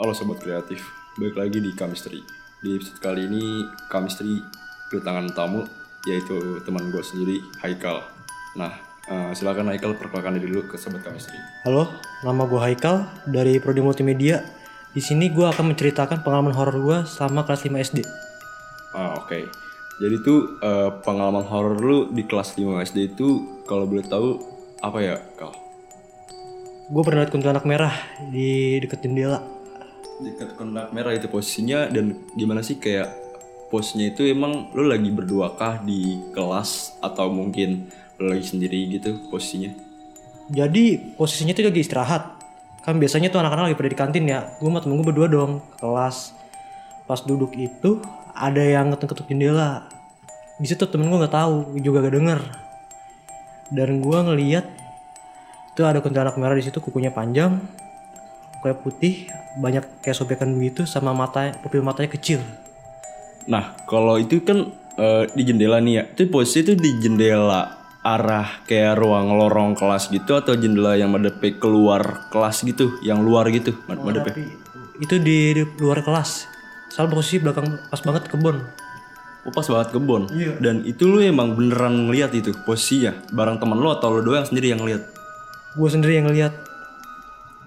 Halo 0.00 0.16
Sobat 0.16 0.40
Kreatif, 0.40 0.80
balik 1.20 1.36
lagi 1.36 1.60
di 1.60 1.76
Chemistry. 1.76 2.24
Di 2.64 2.72
episode 2.72 3.04
kali 3.04 3.28
ini, 3.28 3.68
Chemistry 3.92 4.40
kedatangan 4.88 5.28
tamu, 5.36 5.68
yaitu 6.08 6.56
teman 6.64 6.88
gue 6.88 7.04
sendiri, 7.04 7.36
Haikal. 7.60 8.00
Nah, 8.56 8.80
eh, 9.12 9.36
silakan 9.36 9.68
Haikal 9.68 10.00
perkenalkan 10.00 10.40
diri 10.40 10.56
dulu 10.56 10.72
ke 10.72 10.80
Sobat 10.80 11.04
Chemistry. 11.04 11.36
Halo, 11.68 11.84
nama 12.24 12.48
gue 12.48 12.56
Haikal 12.56 13.12
dari 13.28 13.60
Prodi 13.60 13.84
Multimedia. 13.84 14.40
Di 14.96 15.04
sini 15.04 15.28
gue 15.28 15.44
akan 15.44 15.76
menceritakan 15.76 16.24
pengalaman 16.24 16.56
horor 16.56 16.80
gue 16.80 16.98
selama 17.04 17.44
kelas 17.44 17.68
5 17.68 17.84
SD. 17.92 17.98
Ah, 18.96 19.20
oke. 19.20 19.52
Jadi 20.00 20.16
tuh 20.24 20.64
eh, 20.64 20.96
pengalaman 21.04 21.44
horor 21.44 21.76
lu 21.76 21.98
di 22.08 22.24
kelas 22.24 22.56
5 22.56 22.88
SD 22.88 23.20
itu 23.20 23.60
kalau 23.68 23.84
boleh 23.84 24.08
tahu 24.08 24.40
apa 24.80 24.96
ya, 25.04 25.20
Kal? 25.36 25.52
Gue 26.88 27.02
pernah 27.04 27.20
lihat 27.20 27.36
kuntilanak 27.36 27.68
merah 27.68 27.92
di 28.32 28.80
deket 28.80 29.04
jendela. 29.04 29.59
Dekat 30.20 30.52
kontak 30.60 30.92
merah 30.92 31.16
itu 31.16 31.32
posisinya 31.32 31.88
dan 31.88 32.12
gimana 32.36 32.60
sih 32.60 32.76
kayak 32.76 33.08
posnya 33.72 34.12
itu 34.12 34.28
emang 34.28 34.68
lu 34.76 34.84
lagi 34.84 35.08
berdua 35.08 35.56
kah 35.56 35.80
di 35.80 36.20
kelas 36.36 37.00
atau 37.00 37.32
mungkin 37.32 37.88
lu 38.20 38.28
lagi 38.28 38.44
sendiri 38.52 39.00
gitu 39.00 39.16
posisinya? 39.32 39.72
Jadi 40.52 41.16
posisinya 41.16 41.56
tuh 41.56 41.72
lagi 41.72 41.80
istirahat. 41.80 42.36
Kan 42.84 43.00
biasanya 43.00 43.32
tuh 43.32 43.40
anak-anak 43.40 43.72
lagi 43.72 43.76
pada 43.80 43.88
di 43.88 43.98
kantin 43.98 44.24
ya. 44.28 44.44
Gue 44.60 44.68
sama 44.68 44.84
temen 44.84 45.00
gue 45.00 45.06
berdua 45.08 45.28
dong 45.30 45.64
ke 45.72 45.76
kelas. 45.80 46.36
Pas 47.08 47.20
duduk 47.24 47.56
itu 47.56 48.02
ada 48.36 48.60
yang 48.60 48.92
ngetuk-ngetuk 48.92 49.24
jendela. 49.30 49.88
Di 50.60 50.68
situ 50.68 50.84
temen 50.84 51.08
gue 51.08 51.16
nggak 51.16 51.32
tahu, 51.32 51.80
juga 51.80 52.04
gak 52.04 52.14
denger. 52.20 52.40
Dan 53.72 54.04
gue 54.04 54.18
ngeliat 54.20 54.66
itu 55.70 55.80
ada 55.86 56.02
kuntilanak 56.02 56.36
merah 56.36 56.58
di 56.58 56.66
situ 56.66 56.82
kukunya 56.82 57.14
panjang, 57.14 57.62
kayak 58.60 58.78
putih, 58.84 59.28
banyak 59.60 59.84
kayak 60.04 60.16
sobekan 60.16 60.52
begitu 60.52 60.84
sama 60.84 61.16
mata 61.16 61.52
pupil 61.60 61.84
matanya 61.84 62.12
kecil. 62.12 62.40
Nah, 63.48 63.74
kalau 63.88 64.20
itu 64.20 64.44
kan 64.44 64.70
eh, 65.00 65.24
di 65.32 65.42
jendela 65.44 65.80
nih 65.80 65.94
ya. 65.96 66.02
Itu 66.12 66.28
posisi 66.28 66.62
itu 66.64 66.72
di 66.76 66.90
jendela 67.00 67.80
arah 68.00 68.64
kayak 68.64 68.96
ruang 68.96 69.36
lorong 69.36 69.76
kelas 69.76 70.08
gitu 70.08 70.32
atau 70.32 70.56
jendela 70.56 70.96
yang 70.96 71.12
madep 71.12 71.40
keluar 71.60 72.28
kelas 72.32 72.64
gitu, 72.64 73.00
yang 73.04 73.20
luar 73.20 73.48
gitu. 73.52 73.76
Tapi 73.88 74.44
itu 75.00 75.14
di, 75.20 75.56
di 75.56 75.62
luar 75.80 76.04
kelas. 76.04 76.48
Soal 76.92 77.08
posisi 77.08 77.40
belakang 77.40 77.80
pas 77.88 78.00
banget 78.04 78.28
kebun. 78.28 78.56
Oh, 79.48 79.52
pas 79.52 79.64
banget 79.64 79.96
kebon. 79.96 80.28
Iya. 80.28 80.60
Dan 80.60 80.84
itu 80.84 81.08
lu 81.08 81.24
emang 81.24 81.56
beneran 81.56 82.08
ngeliat 82.08 82.36
itu 82.36 82.52
posisinya 82.68 83.16
bareng 83.32 83.56
teman 83.56 83.80
lu 83.80 83.88
atau 83.88 84.12
lu 84.12 84.20
doang 84.20 84.44
sendiri 84.44 84.76
yang 84.76 84.84
ngeliat? 84.84 85.00
Gue 85.80 85.88
sendiri 85.88 86.20
yang 86.20 86.28
ngeliat. 86.28 86.69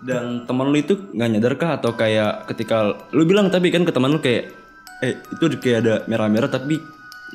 Dan 0.03 0.43
teman 0.43 0.67
lu 0.67 0.77
itu 0.77 0.99
nggak 1.15 1.29
nyadar 1.31 1.53
kah 1.55 1.71
atau 1.79 1.95
kayak 1.95 2.43
ketika 2.51 2.91
lu 3.15 3.23
bilang 3.23 3.47
tapi 3.47 3.71
kan 3.71 3.87
ke 3.87 3.91
teman 3.95 4.11
lu 4.11 4.19
kayak 4.19 4.51
eh 4.99 5.15
itu 5.19 5.43
kayak 5.59 5.77
ada 5.83 5.93
merah-merah 6.11 6.51
tapi 6.51 6.79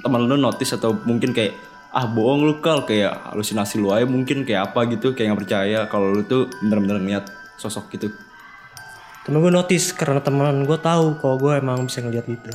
teman 0.05 0.29
lu 0.29 0.37
notice 0.37 0.77
atau 0.77 0.93
mungkin 0.93 1.33
kayak 1.33 1.57
ah 1.97 2.05
bohong 2.05 2.45
lu 2.45 2.55
kal 2.61 2.85
kayak 2.85 3.33
halusinasi 3.33 3.81
lu 3.81 3.89
aja 3.89 4.05
mungkin 4.05 4.45
kayak 4.45 4.73
apa 4.73 4.85
gitu 4.93 5.17
kayak 5.17 5.33
nggak 5.33 5.41
percaya 5.49 5.79
kalau 5.89 6.13
lu 6.13 6.23
tuh 6.29 6.53
bener-bener 6.61 7.01
ngeliat 7.01 7.25
sosok 7.57 7.89
gitu. 7.97 8.13
Temen 9.25 9.45
gue 9.45 9.53
notice 9.53 9.93
karena 9.93 10.21
teman 10.21 10.65
gue 10.65 10.79
tahu 10.81 11.21
kalau 11.21 11.37
gue 11.41 11.53
emang 11.57 11.89
bisa 11.89 12.01
ngeliat 12.05 12.29
itu. 12.29 12.51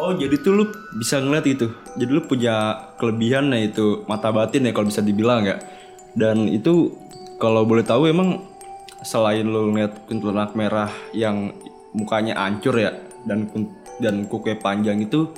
Oh 0.00 0.10
jadi 0.16 0.34
tuh 0.40 0.52
lu 0.58 0.64
bisa 0.98 1.22
ngeliat 1.22 1.46
itu. 1.46 1.70
Jadi 1.98 2.10
lu 2.10 2.22
punya 2.26 2.88
kelebihan 2.98 3.52
ya 3.54 3.70
itu 3.70 4.02
mata 4.10 4.34
batin 4.34 4.66
ya 4.66 4.72
kalau 4.74 4.90
bisa 4.90 5.04
dibilang 5.04 5.46
ya. 5.46 5.62
Dan 6.18 6.50
itu 6.50 6.94
kalau 7.38 7.62
boleh 7.62 7.86
tahu 7.86 8.10
emang 8.10 8.51
selain 9.02 9.46
lu 9.46 9.74
ngeliat 9.74 10.06
kuntilanak 10.06 10.54
merah 10.54 10.90
yang 11.14 11.52
mukanya 11.92 12.38
hancur 12.38 12.78
ya 12.78 12.96
dan 13.28 13.50
dan 14.00 14.26
kukunya 14.26 14.56
panjang 14.58 14.98
itu 15.02 15.30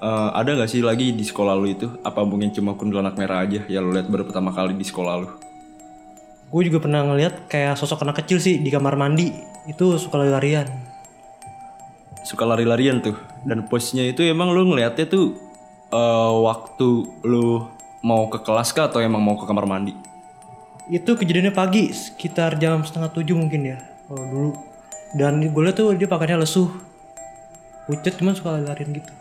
eh, 0.00 0.30
ada 0.32 0.54
nggak 0.54 0.70
sih 0.70 0.80
lagi 0.84 1.12
di 1.12 1.24
sekolah 1.24 1.58
lu 1.58 1.66
itu? 1.68 1.88
Apa 2.04 2.22
mungkin 2.24 2.54
cuma 2.54 2.76
kuntilanak 2.78 3.18
merah 3.18 3.44
aja 3.44 3.64
yang 3.66 3.88
lu 3.88 3.96
lihat 3.96 4.08
baru 4.08 4.28
pertama 4.28 4.54
kali 4.54 4.76
di 4.76 4.86
sekolah 4.86 5.14
lu? 5.24 5.28
Gue 6.48 6.64
juga 6.64 6.80
pernah 6.80 7.04
ngeliat 7.04 7.44
kayak 7.44 7.76
sosok 7.76 8.08
anak 8.08 8.24
kecil 8.24 8.40
sih 8.40 8.56
di 8.56 8.72
kamar 8.72 8.96
mandi. 8.96 9.32
Itu 9.68 10.00
suka 10.00 10.20
lari-larian. 10.20 10.68
suka 12.28 12.44
lari-larian 12.44 13.00
tuh 13.00 13.16
dan 13.48 13.64
posisinya 13.72 14.04
itu 14.04 14.20
emang 14.20 14.52
lu 14.52 14.68
ngeliatnya 14.68 15.08
tuh 15.08 15.32
eh, 15.88 16.32
waktu 16.44 16.88
lu 17.24 17.64
mau 18.04 18.28
ke 18.28 18.44
kelas 18.44 18.76
kah 18.76 18.92
atau 18.92 19.00
emang 19.00 19.24
mau 19.24 19.40
ke 19.40 19.48
kamar 19.48 19.64
mandi? 19.64 19.96
Itu 20.88 21.20
kejadiannya 21.20 21.52
pagi 21.52 21.92
sekitar 21.92 22.56
jam 22.56 22.80
setengah 22.80 23.12
tujuh 23.12 23.36
mungkin 23.36 23.76
ya. 23.76 23.78
Kalau 24.08 24.24
dulu. 24.24 24.50
Dan 25.16 25.40
gue 25.40 25.62
liat 25.64 25.76
tuh 25.76 25.92
dia 25.92 26.08
pakainya 26.08 26.40
lesuh. 26.40 26.68
Pucet 27.88 28.16
cuman 28.20 28.36
suka 28.36 28.56
lari-larian 28.56 28.92
gitu. 28.96 29.12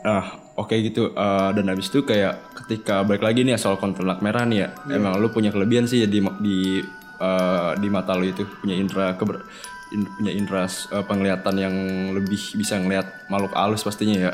Nah, 0.00 0.36
oke 0.56 0.72
gitu. 0.80 1.12
Eh, 1.12 1.50
dan 1.56 1.64
habis 1.68 1.92
itu 1.92 2.04
kayak 2.04 2.40
ketika 2.64 3.04
balik 3.04 3.20
lagi 3.24 3.44
nih 3.44 3.60
soal 3.60 3.76
kuntilanak 3.76 4.24
merah 4.24 4.44
nih 4.48 4.64
ya. 4.64 4.68
Emang 4.88 5.16
lu 5.20 5.28
punya 5.28 5.52
kelebihan 5.52 5.84
sih 5.84 6.04
ya 6.04 6.08
di 6.08 6.24
di 6.40 6.80
eh, 7.20 7.70
di 7.76 7.88
mata 7.92 8.16
lu 8.16 8.28
itu 8.28 8.48
punya 8.60 8.76
indera 8.76 9.16
keber 9.16 9.44
in- 9.92 10.08
punya 10.16 10.32
indera 10.32 10.64
eh, 10.68 11.04
penglihatan 11.04 11.54
yang 11.60 11.74
lebih 12.16 12.40
bisa 12.56 12.80
ngelihat 12.80 13.28
makhluk 13.28 13.52
halus 13.52 13.84
pastinya 13.84 14.16
ya. 14.16 14.32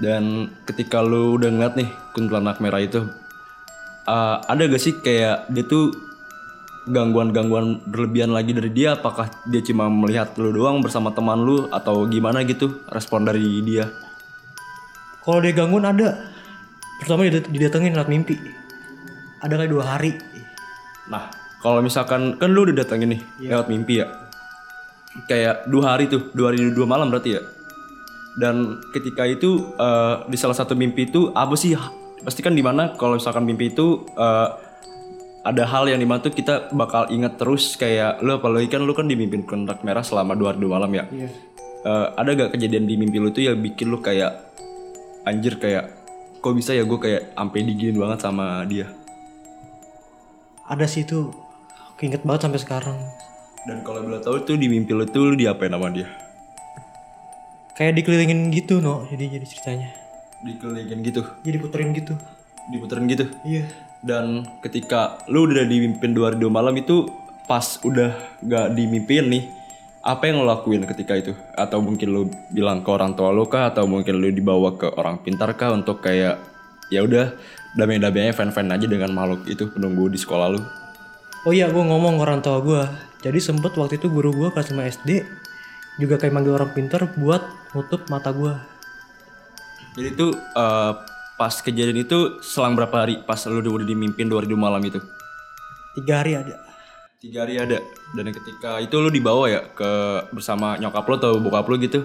Dan 0.00 0.48
ketika 0.64 1.04
lu 1.04 1.36
udah 1.36 1.52
ngeliat 1.52 1.76
nih 1.76 1.88
kuntilanak 2.16 2.64
merah 2.64 2.80
itu 2.80 3.04
eh, 4.04 4.36
ada 4.44 4.62
gak 4.68 4.82
sih 4.82 5.00
kayak 5.00 5.48
dia 5.50 5.64
tuh 5.64 5.92
gangguan-gangguan 6.84 7.80
berlebihan 7.88 8.36
lagi 8.36 8.52
dari 8.52 8.68
dia 8.68 8.92
apakah 8.92 9.32
dia 9.48 9.64
cuma 9.64 9.88
melihat 9.88 10.36
lu 10.36 10.52
doang 10.52 10.84
bersama 10.84 11.16
teman 11.16 11.40
lu 11.40 11.64
atau 11.72 12.04
gimana 12.04 12.44
gitu 12.44 12.84
respon 12.92 13.24
dari 13.24 13.64
dia 13.64 13.88
Kalau 15.24 15.40
dia 15.40 15.56
gangguan 15.56 15.88
ada. 15.88 16.36
Pertama 17.00 17.24
dia 17.24 17.40
didatengin 17.40 17.96
lewat 17.96 18.12
mimpi. 18.12 18.36
Ada 19.40 19.56
kayak 19.56 19.72
dua 19.72 19.84
hari. 19.96 20.12
Nah, 21.08 21.32
kalau 21.64 21.80
misalkan 21.80 22.36
kan 22.36 22.52
lu 22.52 22.68
udah 22.68 22.76
datangin 22.76 23.16
nih 23.16 23.20
lewat 23.48 23.72
mimpi 23.72 24.04
ya. 24.04 24.06
Kayak 25.24 25.64
dua 25.64 25.96
hari 25.96 26.12
tuh, 26.12 26.28
dua 26.36 26.52
hari 26.52 26.68
dua 26.76 26.84
malam 26.84 27.08
berarti 27.08 27.40
ya. 27.40 27.42
Dan 28.36 28.84
ketika 28.92 29.24
itu 29.24 29.72
eh, 29.80 30.28
di 30.28 30.36
salah 30.36 30.52
satu 30.52 30.76
mimpi 30.76 31.08
itu 31.08 31.32
apa 31.32 31.56
sih? 31.56 31.72
Pasti 32.24 32.40
kan 32.40 32.56
di 32.56 32.64
mana 32.64 32.96
kalau 32.96 33.20
misalkan 33.20 33.44
mimpi 33.44 33.70
itu 33.70 34.08
eh, 34.16 34.48
ada 35.44 35.64
hal 35.68 35.84
yang 35.92 36.00
di 36.00 36.08
mana 36.08 36.24
tuh 36.24 36.32
kita 36.32 36.72
bakal 36.72 37.04
ingat 37.12 37.36
terus 37.36 37.76
kayak 37.76 38.24
lu 38.24 38.40
apalagi 38.40 38.72
kan 38.72 38.80
lu 38.80 38.96
kan 38.96 39.04
dimimpin 39.04 39.44
kontak 39.44 39.84
merah 39.84 40.00
selama 40.00 40.32
dua 40.32 40.56
hari 40.56 40.64
dua 40.64 40.80
malam 40.80 40.90
ya. 40.96 41.04
Iya. 41.12 41.28
Eh, 41.84 42.06
ada 42.16 42.30
gak 42.32 42.56
kejadian 42.56 42.88
di 42.88 42.96
mimpi 42.96 43.20
lu 43.20 43.28
tuh 43.28 43.44
yang 43.44 43.60
bikin 43.60 43.92
lu 43.92 44.00
kayak 44.00 44.40
anjir 45.28 45.60
kayak 45.60 45.92
kok 46.40 46.56
bisa 46.56 46.72
ya 46.72 46.84
gue 46.84 46.96
kayak 46.96 47.36
sampai 47.36 47.60
diginin 47.60 48.00
banget 48.00 48.24
sama 48.24 48.64
dia. 48.64 48.88
Ada 50.64 50.88
sih 50.88 51.04
itu. 51.04 51.28
Keinget 52.00 52.24
banget 52.24 52.48
sampai 52.48 52.60
sekarang. 52.60 52.98
Dan 53.68 53.84
kalau 53.84 54.00
boleh 54.00 54.20
tahu 54.24 54.44
tuh 54.48 54.56
di 54.56 54.68
mimpi 54.68 54.96
lu 54.96 55.04
tuh 55.04 55.28
lu 55.28 55.34
diapain 55.36 55.72
sama 55.72 55.92
dia? 55.92 56.08
Kayak 57.76 58.00
dikelilingin 58.00 58.48
gitu 58.52 58.80
no. 58.80 59.04
Jadi 59.12 59.40
jadi 59.40 59.46
ceritanya. 59.48 60.03
Dikelilingin 60.44 61.00
gitu, 61.00 61.24
Jadi 61.40 61.56
puterin 61.56 61.90
gitu. 61.96 62.14
diputerin 62.64 63.04
gitu. 63.08 63.28
Iya. 63.44 63.64
Dan 64.04 64.44
ketika 64.64 65.20
lu 65.28 65.48
udah 65.48 65.64
dimimpin 65.64 66.12
dua 66.12 66.32
hari 66.32 66.40
dua 66.40 66.52
malam 66.52 66.76
itu 66.76 67.08
pas 67.44 67.80
udah 67.84 68.16
gak 68.40 68.72
dimimpin 68.76 69.28
nih, 69.28 69.44
apa 70.04 70.28
yang 70.28 70.44
lo 70.44 70.48
lakuin 70.48 70.84
ketika 70.84 71.16
itu? 71.16 71.32
Atau 71.56 71.80
mungkin 71.80 72.12
lu 72.12 72.22
bilang 72.52 72.84
ke 72.84 72.88
orang 72.92 73.16
tua 73.16 73.32
lu 73.32 73.48
kah? 73.48 73.72
Atau 73.72 73.88
mungkin 73.88 74.20
lu 74.20 74.28
dibawa 74.28 74.76
ke 74.76 74.92
orang 74.96 75.20
pintar 75.24 75.56
kah 75.56 75.72
untuk 75.72 76.04
kayak 76.04 76.40
ya 76.92 77.00
udah 77.00 77.32
damai-damainya 77.76 78.36
fan-fan 78.36 78.68
aja 78.68 78.84
dengan 78.84 79.12
makhluk 79.16 79.48
itu 79.48 79.68
penunggu 79.72 80.12
di 80.12 80.20
sekolah 80.20 80.52
lu? 80.52 80.60
Oh 81.44 81.52
iya, 81.52 81.68
gue 81.68 81.84
ngomong 81.84 82.20
ke 82.20 82.22
orang 82.24 82.40
tua 82.40 82.60
gue. 82.60 82.82
Jadi 83.24 83.40
sempet 83.40 83.72
waktu 83.76 83.96
itu 83.96 84.12
guru 84.12 84.32
gue 84.32 84.48
kelas 84.52 84.72
5 84.72 84.92
SD 85.00 85.10
juga 86.00 86.20
kayak 86.20 86.32
manggil 86.36 86.56
orang 86.56 86.72
pintar 86.76 87.08
buat 87.16 87.44
nutup 87.72 88.08
mata 88.12 88.32
gue. 88.32 88.52
Jadi 89.94 90.08
itu 90.10 90.26
eh, 90.34 90.92
pas 91.34 91.54
kejadian 91.54 92.02
itu 92.02 92.38
selang 92.42 92.74
berapa 92.78 93.06
hari 93.06 93.22
pas 93.22 93.38
lu 93.46 93.62
udah 93.62 93.86
dimimpin 93.86 94.26
dua 94.26 94.42
hari 94.42 94.50
dua 94.50 94.60
malam 94.60 94.82
itu? 94.82 94.98
Tiga 95.94 96.22
hari 96.22 96.38
ada. 96.38 96.54
Tiga 97.22 97.46
hari 97.46 97.54
ada. 97.58 97.78
Dan 98.14 98.30
ketika 98.34 98.82
itu 98.82 98.94
lu 98.98 99.10
dibawa 99.10 99.46
ya 99.50 99.62
ke 99.70 99.90
bersama 100.34 100.74
nyokap 100.78 101.06
lu 101.06 101.14
atau 101.18 101.32
bokap 101.38 101.66
lu 101.70 101.78
gitu? 101.78 102.02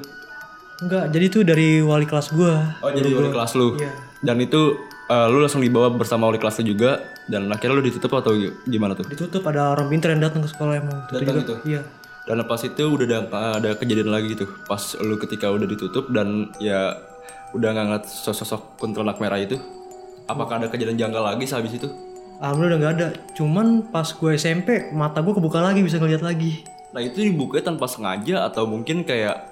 Enggak, 0.79 1.11
jadi 1.11 1.25
itu 1.27 1.39
dari 1.43 1.83
wali 1.83 2.07
kelas 2.07 2.31
gue. 2.31 2.53
Oh 2.79 2.89
jadi 2.93 3.09
wali 3.11 3.29
kelas 3.33 3.51
lu. 3.57 3.75
Iya. 3.75 3.91
Dan 4.23 4.37
itu 4.39 4.77
eh, 5.09 5.27
lu 5.27 5.41
langsung 5.41 5.65
dibawa 5.65 5.91
bersama 5.91 6.29
wali 6.29 6.39
kelas 6.39 6.61
lu 6.61 6.71
juga 6.71 7.03
dan 7.27 7.49
akhirnya 7.49 7.81
lu 7.81 7.83
ditutup 7.83 8.13
atau 8.15 8.37
gimana 8.69 8.93
tuh? 8.95 9.09
Ditutup 9.09 9.43
ada 9.49 9.73
orang 9.73 9.89
pintar 9.89 10.13
yang 10.13 10.23
datang 10.23 10.45
ke 10.45 10.49
sekolah 10.53 10.73
emang. 10.77 10.97
Datang 11.09 11.35
gitu? 11.41 11.55
Iya. 11.65 11.81
Dan 12.29 12.45
pas 12.45 12.61
itu 12.61 12.83
udah 12.85 13.05
ada, 13.09 13.17
ada 13.57 13.69
kejadian 13.73 14.13
lagi 14.13 14.37
gitu. 14.37 14.45
Pas 14.69 14.93
lu 15.01 15.17
ketika 15.17 15.49
udah 15.49 15.65
ditutup 15.65 16.13
dan 16.13 16.53
ya 16.61 16.93
udah 17.55 17.69
nggak 17.73 17.85
ngeliat 17.85 18.05
sosok 18.05 18.77
kuntilanak 18.77 19.17
merah 19.17 19.39
itu. 19.41 19.57
Apakah 20.29 20.61
ada 20.61 20.67
kejadian 20.69 20.97
janggal 20.97 21.25
lagi 21.25 21.45
sehabis 21.49 21.81
itu? 21.81 21.89
Alhamdulillah 22.39 22.77
udah 22.77 22.79
nggak 22.79 22.93
ada. 22.95 23.07
Cuman 23.33 23.67
pas 23.89 24.07
gue 24.07 24.31
SMP 24.37 24.93
mata 24.93 25.19
gue 25.19 25.33
kebuka 25.33 25.59
lagi 25.59 25.81
bisa 25.81 25.97
ngeliat 25.97 26.21
lagi. 26.21 26.63
Nah 26.93 27.01
itu 27.01 27.21
dibukanya 27.21 27.73
tanpa 27.73 27.85
sengaja 27.89 28.45
atau 28.45 28.69
mungkin 28.69 29.03
kayak 29.03 29.45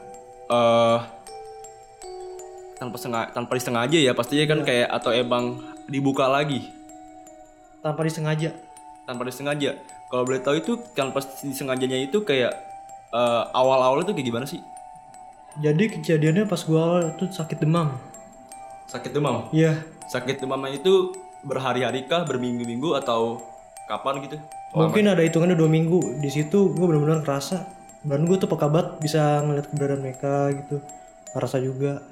eh 0.47 0.99
tanpa 2.77 2.97
sengaja 3.01 3.33
tanpa 3.33 3.57
disengaja 3.57 3.97
ya 3.97 4.13
pastinya 4.13 4.45
kan 4.45 4.61
kayak 4.61 4.87
atau 4.93 5.09
emang 5.09 5.57
dibuka 5.89 6.29
lagi 6.29 6.61
tanpa 7.81 8.05
disengaja 8.05 8.53
tanpa 9.07 9.23
disengaja. 9.23 9.79
Kalau 10.07 10.23
boleh 10.23 10.39
tahu 10.39 10.55
itu 10.59 10.79
tanpa 10.95 11.23
disengajanya 11.23 11.99
itu 11.99 12.23
kayak 12.23 12.53
eh, 13.11 13.43
awal-awalnya 13.55 14.11
tuh 14.11 14.15
kayak 14.15 14.27
gimana 14.27 14.45
sih? 14.47 14.59
Jadi 15.57 15.83
kejadiannya 15.89 16.45
pas 16.45 16.59
gue 16.59 16.75
awal 16.75 17.13
tuh 17.15 17.27
sakit 17.27 17.59
demam 17.59 17.97
Sakit 18.87 19.11
demam. 19.11 19.51
iya 19.51 19.83
Sakit 20.07 20.39
demamnya 20.39 20.71
itu 20.73 21.11
berhari-hari 21.43 22.07
kah, 22.07 22.23
berminggu-minggu 22.23 22.95
atau 22.95 23.43
kapan 23.85 24.19
gitu? 24.21 24.37
mungkin 24.69 25.07
ada 25.07 25.19
hitungannya 25.19 25.55
dua 25.55 25.67
minggu 25.67 26.19
di 26.19 26.27
situ 26.27 26.69
gue 26.69 26.85
benar-benar 26.85 27.23
ngerasa 27.23 27.57
dan 28.03 28.23
gue 28.23 28.35
tuh 28.35 28.45
peka 28.45 28.67
banget 28.67 28.99
bisa 28.99 29.41
ngeliat 29.41 29.65
keberadaan 29.65 30.01
mereka 30.01 30.33
gitu 30.53 30.83
ngerasa 31.33 31.57
juga 31.59 32.03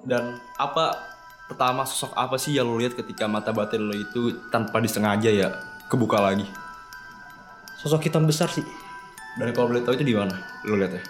Dan 0.00 0.24
apa 0.56 0.96
pertama 1.46 1.84
sosok 1.84 2.12
apa 2.12 2.36
sih 2.36 2.52
yang 2.52 2.66
lo 2.66 2.76
lihat 2.76 2.92
ketika 2.94 3.24
mata 3.24 3.52
batin 3.52 3.82
lo 3.82 3.92
itu 3.92 4.20
tanpa 4.48 4.80
disengaja 4.80 5.28
ya 5.28 5.48
kebuka 5.86 6.18
lagi? 6.18 6.48
sosok 7.78 8.04
hitam 8.04 8.24
besar 8.24 8.48
sih 8.48 8.64
Dan 9.36 9.52
kalau 9.52 9.70
boleh 9.70 9.80
tahu 9.80 9.94
itu 9.94 10.04
di 10.04 10.14
mana 10.14 10.34
lo 10.64 10.74
lihatnya? 10.74 11.04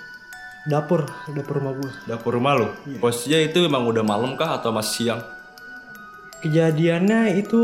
Dapur 0.68 1.08
dapur 1.28 1.54
rumah 1.56 1.72
gue 1.74 1.90
Dapur 2.04 2.32
rumah 2.34 2.52
lo. 2.54 2.66
Posisinya 2.98 3.40
itu 3.40 3.58
memang 3.60 3.82
udah 3.84 4.04
malam 4.04 4.36
kah 4.36 4.54
atau 4.54 4.70
masih 4.70 4.94
siang? 5.08 5.22
kejadiannya 6.38 7.34
itu 7.34 7.58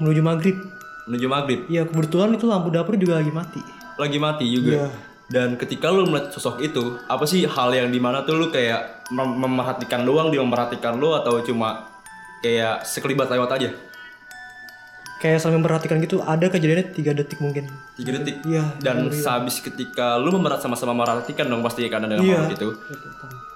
menuju 0.00 0.22
maghrib 0.22 0.56
Menuju 1.04 1.26
maghrib. 1.28 1.60
ya 1.68 1.84
kebetulan 1.84 2.32
itu 2.32 2.48
lampu 2.48 2.72
dapur 2.72 2.96
juga 2.96 3.20
lagi 3.20 3.28
mati 3.28 3.60
Lagi 3.94 4.16
mati 4.16 4.46
juga. 4.48 4.70
Iya. 4.74 4.88
Dan 5.24 5.54
ketika 5.54 5.86
lo 5.86 6.02
melihat 6.02 6.28
sosok 6.28 6.58
itu, 6.58 6.98
apa 7.04 7.22
sih 7.24 7.44
hal 7.44 7.70
yang 7.70 7.88
di 7.88 7.96
mana 7.96 8.24
tuh 8.24 8.34
lo 8.34 8.46
kayak 8.48 9.06
mem- 9.08 9.38
memerhatikan 9.38 10.02
doang 10.02 10.28
dia 10.28 10.40
memerhatikan 10.40 10.96
lo 10.96 11.14
atau 11.14 11.38
cuma 11.40 11.86
kayak 12.40 12.82
sekelibat 12.82 13.28
lewat 13.28 13.50
aja? 13.54 13.70
Kayak 15.24 15.40
sambil 15.40 15.56
memperhatikan 15.56 15.96
gitu 15.98 16.20
ada 16.20 16.44
kejadiannya 16.44 16.92
tiga 16.92 17.10
detik 17.10 17.40
mungkin 17.40 17.64
Tiga 17.96 18.12
detik. 18.12 18.44
iya 18.44 18.76
Dan 18.76 19.08
sehabis 19.08 19.56
ketika 19.58 20.20
lu 20.20 20.28
memerat 20.30 20.60
sama-sama 20.60 20.92
memperhatikan 20.92 21.48
dong 21.48 21.64
pasti 21.64 21.88
karena 21.88 22.04
dengan 22.06 22.20
Iya. 22.22 22.36
makhluk 22.38 22.52
itu. 22.54 22.68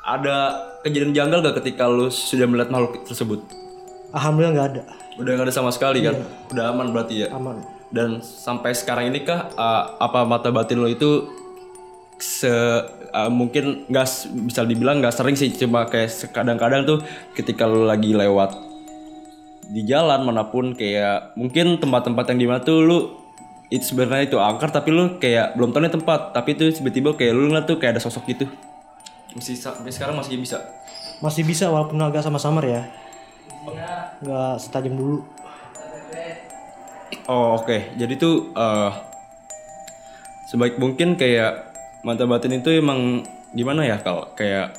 Ada 0.01 0.37
kejadian 0.81 1.13
janggal 1.13 1.39
gak 1.43 1.57
ketika 1.61 1.85
lu 1.85 2.09
sudah 2.09 2.49
melihat 2.49 2.73
makhluk 2.73 3.05
tersebut? 3.05 3.45
alhamdulillah 4.09 4.53
nggak 4.55 4.69
ada 4.71 4.83
Udah 5.15 5.31
gak 5.35 5.45
ada 5.45 5.53
sama 5.53 5.69
sekali 5.69 6.01
kan? 6.01 6.17
Udah 6.49 6.73
aman 6.73 6.89
berarti 6.89 7.21
ya. 7.21 7.29
aman 7.31 7.61
Dan 7.89 8.21
sampai 8.21 8.73
sekarang 8.73 9.13
ini 9.13 9.21
kah 9.21 9.53
uh, 9.53 9.99
apa 9.99 10.25
mata 10.25 10.49
batin 10.49 10.79
lo 10.79 10.87
itu 10.87 11.29
se 12.17 12.49
uh, 12.49 13.31
mungkin 13.31 13.85
nggak 13.87 14.07
bisa 14.45 14.65
dibilang 14.65 14.99
nggak 14.99 15.13
sering 15.13 15.33
sih 15.35 15.49
cuma 15.51 15.85
kayak 15.85 16.09
kadang-kadang 16.29 16.83
tuh 16.83 16.99
ketika 17.33 17.63
lo 17.63 17.85
lagi 17.85 18.11
lewat 18.11 18.68
di 19.69 19.85
jalan 19.85 20.25
mana 20.25 20.49
pun 20.49 20.73
kayak 20.73 21.37
mungkin 21.37 21.77
tempat-tempat 21.77 22.25
yang 22.33 22.39
di 22.41 22.47
mana 22.49 22.61
tuh 22.65 22.81
lu 22.81 22.99
itu 23.69 23.93
sebenarnya 23.93 24.33
itu 24.33 24.41
angker 24.41 24.73
tapi 24.73 24.89
lu 24.89 25.21
kayak 25.21 25.53
belum 25.55 25.77
tahu 25.77 25.85
nih 25.85 25.93
tempat. 25.93 26.33
Tapi 26.33 26.57
tuh 26.57 26.73
tiba-tiba 26.73 27.13
kayak 27.13 27.33
lu 27.37 27.53
ngeliat 27.53 27.69
tuh 27.69 27.77
kayak 27.77 28.01
ada 28.01 28.03
sosok 28.03 28.25
gitu. 28.33 28.49
Masih 29.37 29.61
sekarang 29.93 30.17
masih 30.17 30.41
bisa? 30.41 30.65
Masih 31.21 31.45
bisa 31.45 31.69
walaupun 31.69 32.01
agak 32.01 32.25
sama 32.25 32.41
samar 32.41 32.65
ya. 32.65 32.89
Nggak 34.25 34.55
setajam 34.57 34.97
dulu. 34.97 35.21
Oh 37.29 37.61
oke, 37.61 37.93
jadi 38.01 38.17
tuh 38.17 38.57
eh 38.57 38.93
sebaik 40.49 40.81
mungkin 40.81 41.21
kayak 41.21 41.77
mata 42.01 42.25
batin 42.25 42.57
itu 42.57 42.73
emang 42.73 43.21
gimana 43.53 43.85
ya 43.85 44.01
kalau 44.01 44.33
kayak 44.33 44.73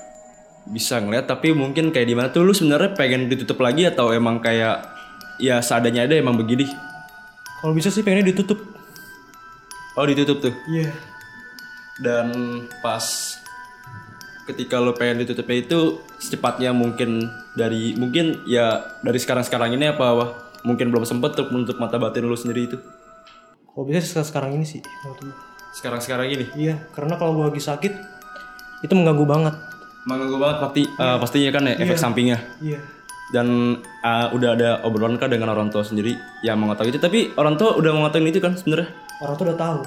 bisa 0.67 0.99
ngeliat 0.99 1.29
tapi 1.29 1.55
mungkin 1.55 1.95
kayak 1.95 2.07
di 2.07 2.15
mana 2.17 2.27
tuh 2.33 2.43
lu 2.43 2.51
sebenarnya 2.51 2.97
pengen 2.97 3.31
ditutup 3.31 3.61
lagi 3.63 3.87
atau 3.87 4.11
emang 4.11 4.43
kayak 4.43 4.83
ya 5.39 5.63
seadanya 5.63 6.03
ada 6.09 6.19
emang 6.19 6.35
begini. 6.35 6.67
kalau 7.63 7.71
bisa 7.75 7.87
sih 7.91 8.03
pengennya 8.03 8.35
ditutup 8.35 8.59
Oh 9.99 10.07
ditutup 10.07 10.39
tuh. 10.39 10.53
iya 10.71 10.95
Dan 11.99 12.31
pas 12.79 13.03
ketika 14.47 14.79
lu 14.79 14.95
pengen 14.95 15.27
ditutupnya 15.27 15.59
itu 15.59 15.99
secepatnya 16.23 16.71
mungkin 16.71 17.27
dari 17.59 17.99
mungkin 17.99 18.47
ya 18.47 18.81
dari 19.03 19.19
sekarang-sekarang 19.19 19.75
ini 19.75 19.91
apa 19.91 20.07
wah, 20.15 20.29
mungkin 20.63 20.89
belum 20.89 21.03
sempet 21.03 21.35
untuk 21.35 21.51
menutup 21.51 21.77
mata 21.83 21.99
batin 21.99 22.25
lu 22.25 22.39
sendiri 22.39 22.71
itu. 22.71 22.77
kalau 23.69 23.85
bisa 23.85 23.99
sih 24.01 24.23
sekarang 24.23 24.55
ini 24.55 24.65
sih 24.65 24.79
menurut 25.03 25.19
gua. 25.29 25.35
Sekarang-sekarang 25.75 26.27
ini. 26.31 26.45
iya 26.55 26.79
karena 26.95 27.19
kalau 27.19 27.35
gua 27.35 27.51
lagi 27.51 27.59
sakit 27.59 27.93
itu 28.87 28.93
mengganggu 28.95 29.25
banget 29.27 29.55
Mengganggu 30.09 30.37
banget 30.37 30.57
pasti 30.59 30.81
eh, 30.83 31.17
pastinya 31.17 31.51
kan 31.51 31.63
ya 31.63 31.73
efek 31.77 31.95
sampingnya. 31.95 32.37
iya 32.59 32.81
Dan 33.29 33.47
eh, 34.01 34.27
udah 34.31 34.49
ada 34.51 34.69
obrolan 34.81 35.15
kah 35.15 35.29
dengan 35.29 35.47
orang 35.47 35.69
tua 35.69 35.81
sendiri 35.81 36.11
yang 36.41 36.57
mengetahui 36.57 36.89
itu. 36.89 36.99
Tapi 36.99 37.19
orang 37.35 37.55
tua 37.55 37.77
udah 37.77 37.91
mengetahui 37.93 38.27
itu 38.27 38.39
kan 38.39 38.53
sebenarnya. 38.53 38.89
orang 39.19 39.35
tuh 39.35 39.45
udah 39.45 39.57
tahu 39.57 39.79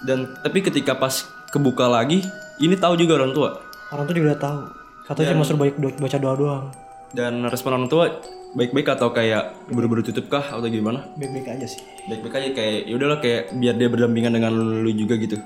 Dan 0.00 0.18
tapi 0.36 0.58
ketika 0.60 0.92
pas 0.94 1.14
kebuka 1.48 1.86
lagi, 1.86 2.20
ini 2.58 2.74
tahu 2.74 2.94
juga 2.94 3.16
orang 3.16 3.32
tua. 3.32 3.50
orang 3.88 4.04
tuh 4.04 4.12
juga 4.12 4.26
udah 4.28 4.40
tahu 4.42 4.60
katanya 5.02 5.28
cuma 5.32 5.42
suruh 5.42 5.58
baik 5.58 5.74
baca 5.96 6.18
doa 6.18 6.34
doang 6.34 6.64
Dan 7.08 7.40
respon 7.46 7.72
orang 7.72 7.88
tua 7.88 8.20
baik-baik 8.50 8.88
atau 8.90 9.08
kayak 9.10 9.56
buru-buru 9.66 10.02
tutup 10.02 10.28
kah 10.28 10.44
atau 10.44 10.66
gimana? 10.66 11.08
baik 11.14 11.32
baik 11.32 11.48
aja 11.50 11.66
sih 11.66 11.80
Baik-baik 12.04 12.34
aja 12.34 12.48
kayak 12.52 12.76
ya 12.84 12.94
udahlah 12.94 13.18
kayak 13.18 13.42
biar 13.54 13.74
dia 13.74 13.88
berdampingan 13.88 14.32
dengan 14.34 14.52
lu 14.52 14.90
juga 14.90 15.16
gitu. 15.16 15.40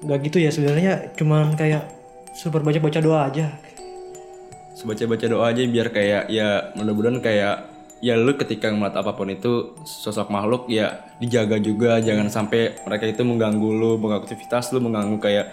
nggak 0.00 0.18
gitu 0.24 0.38
ya 0.38 0.50
sebenarnya 0.50 0.92
cuman 1.12 1.54
kayak 1.54 1.82
super 2.34 2.64
baca 2.64 2.80
baca 2.80 2.98
doa 3.00 3.28
aja. 3.28 3.46
Sebaca-baca 4.72 5.26
doa 5.28 5.52
aja 5.52 5.62
biar 5.68 5.88
kayak 5.92 6.32
ya 6.32 6.72
mudah-mudahan 6.74 7.20
kayak 7.20 7.70
ya 8.02 8.18
lu 8.18 8.34
ketika 8.34 8.72
ngeliat 8.72 8.98
apa 8.98 9.14
pun 9.14 9.30
itu 9.30 9.78
sosok 9.86 10.32
makhluk 10.32 10.66
ya 10.72 11.06
dijaga 11.20 11.60
juga. 11.62 12.00
Jangan 12.02 12.32
sampai 12.32 12.76
mereka 12.82 13.04
itu 13.06 13.22
mengganggu 13.22 13.68
lu 13.68 14.00
mengganggu 14.00 14.26
aktivitas 14.26 14.72
lu 14.74 14.82
mengganggu 14.82 15.16
kayak 15.22 15.46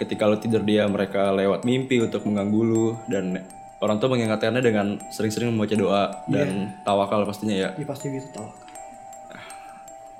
ketika 0.00 0.24
lu 0.24 0.40
tidur 0.40 0.64
dia 0.64 0.88
mereka 0.88 1.34
lewat 1.34 1.66
mimpi 1.66 2.00
untuk 2.00 2.24
mengganggu 2.24 2.60
lu. 2.62 2.86
Dan 3.10 3.36
orang 3.82 4.00
tua 4.00 4.16
mengingatkannya 4.16 4.62
dengan 4.64 4.96
sering-sering 5.12 5.52
membaca 5.52 5.76
doa 5.76 6.04
dan 6.30 6.72
tawakal 6.86 7.26
pastinya 7.26 7.58
ya. 7.58 7.68
Iya 7.76 7.86
pasti 7.90 8.08
gitu 8.08 8.30
tahu 8.32 8.70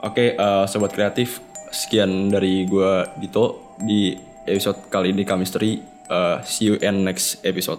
oke 0.04 0.24
eh, 0.36 0.64
sobat 0.66 0.92
kreatif 0.92 1.40
sekian 1.70 2.32
dari 2.32 2.66
gua 2.66 3.06
Dito 3.16 3.76
di 3.80 4.16
episode 4.48 4.88
kali 4.90 5.14
ini 5.14 5.22
Kamisteri 5.22 5.78
Eh, 6.10 6.42
see 6.42 6.64
you 6.64 6.74
in 6.74 7.04
next 7.04 7.36
episode 7.44 7.78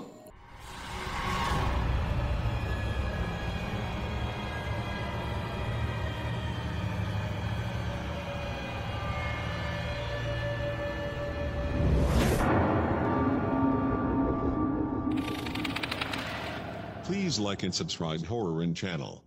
Please 17.04 17.38
like 17.38 17.64
and 17.64 17.76
subscribe 17.76 18.26
Horror 18.26 18.64
in 18.64 18.74
channel. 18.74 19.22